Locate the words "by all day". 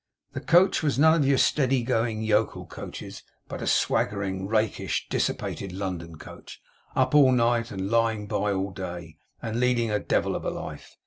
8.25-9.17